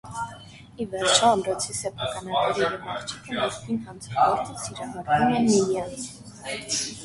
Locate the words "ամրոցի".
1.27-1.75